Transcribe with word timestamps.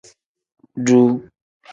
Duu. 0.85 1.11